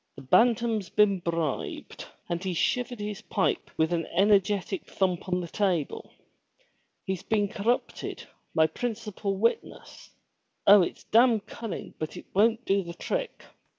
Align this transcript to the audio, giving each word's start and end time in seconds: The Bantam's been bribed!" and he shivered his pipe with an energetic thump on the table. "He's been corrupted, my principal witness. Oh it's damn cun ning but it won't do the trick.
The 0.15 0.23
Bantam's 0.23 0.89
been 0.89 1.19
bribed!" 1.19 2.07
and 2.27 2.43
he 2.43 2.55
shivered 2.55 2.99
his 2.99 3.21
pipe 3.21 3.69
with 3.77 3.93
an 3.93 4.07
energetic 4.07 4.87
thump 4.89 5.29
on 5.29 5.41
the 5.41 5.47
table. 5.47 6.09
"He's 7.05 7.21
been 7.21 7.47
corrupted, 7.47 8.23
my 8.55 8.65
principal 8.65 9.35
witness. 9.37 10.09
Oh 10.65 10.81
it's 10.81 11.03
damn 11.03 11.39
cun 11.41 11.69
ning 11.69 11.93
but 11.99 12.17
it 12.17 12.25
won't 12.33 12.65
do 12.65 12.81
the 12.81 12.95
trick. 12.95 13.43